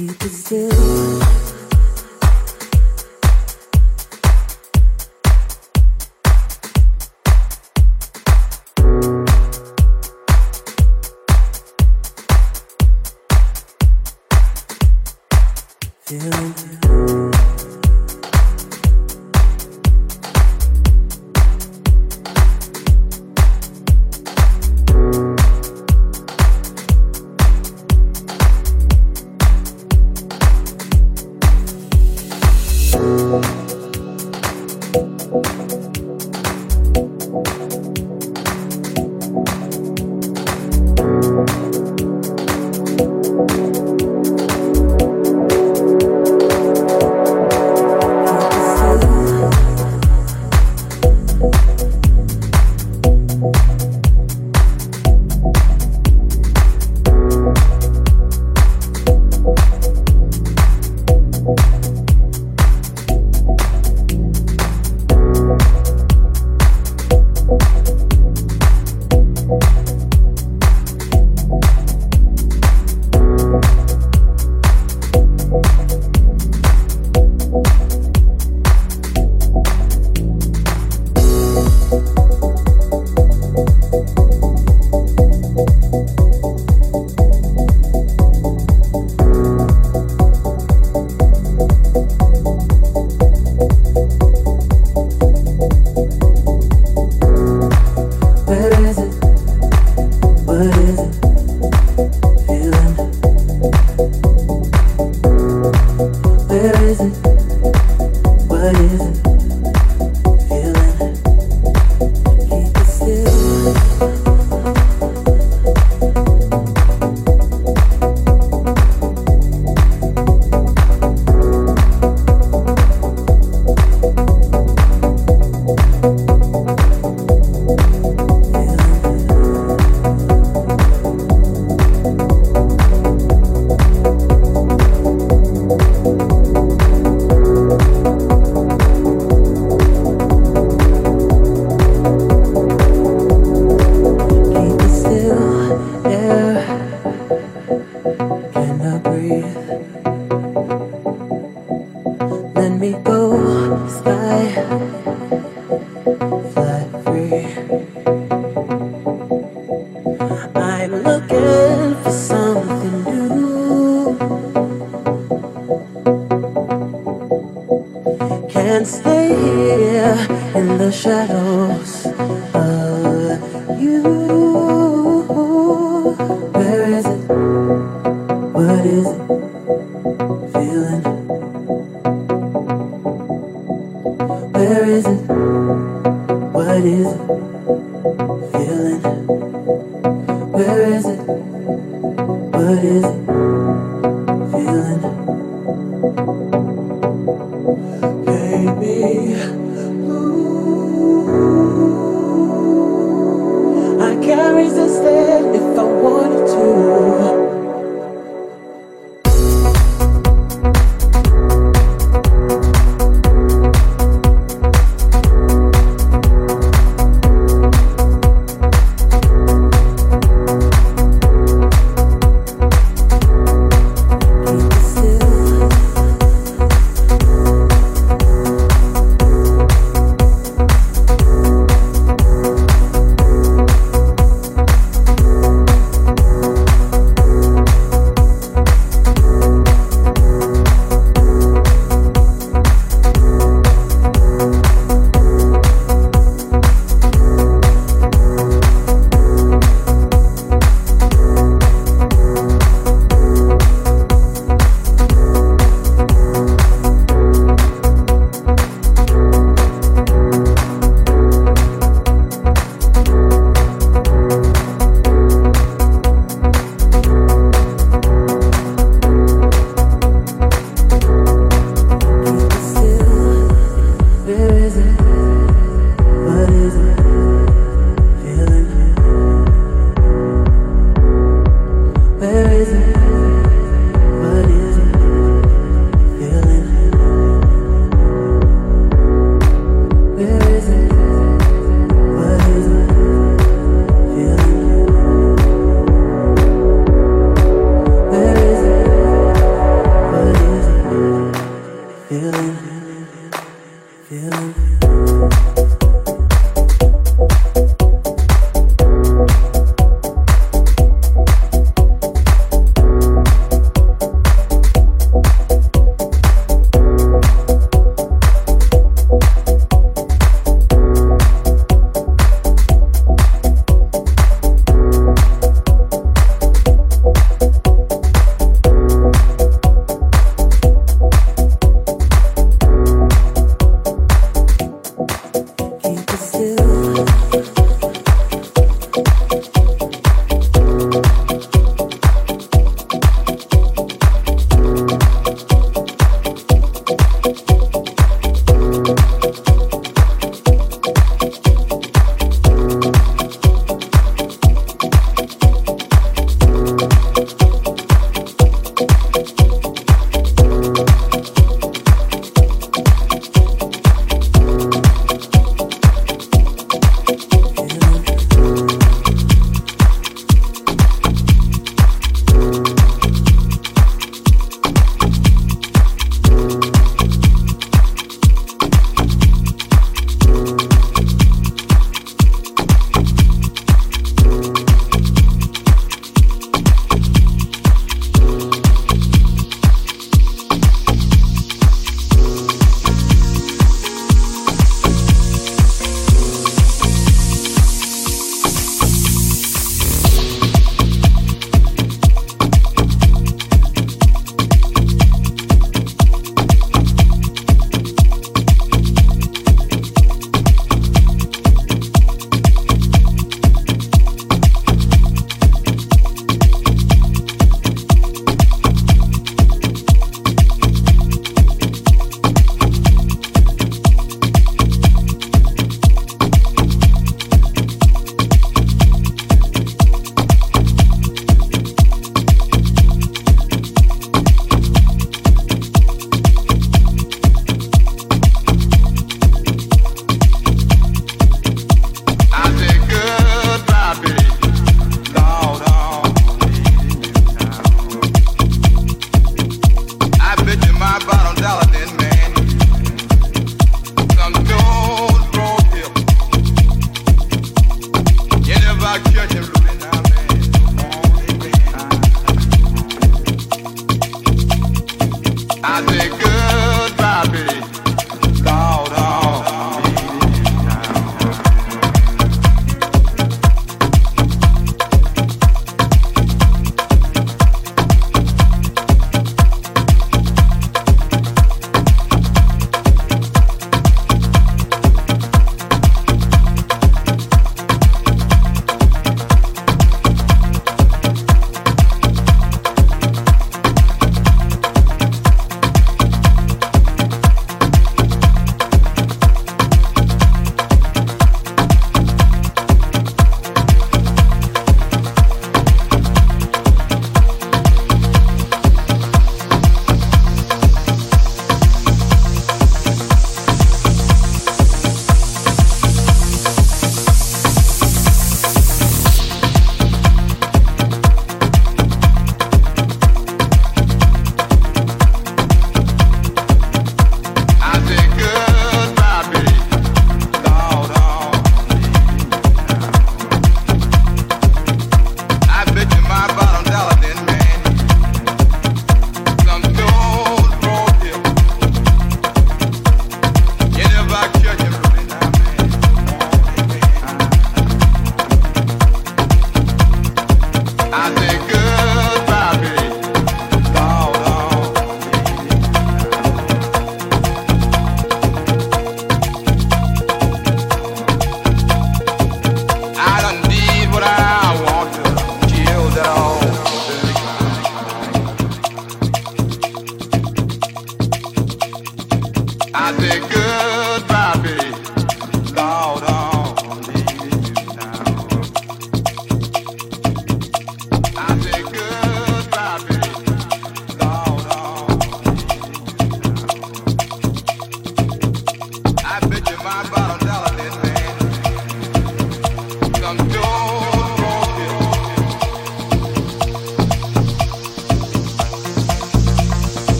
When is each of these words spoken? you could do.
you 0.00 0.14
could 0.14 0.44
do. 0.48 1.39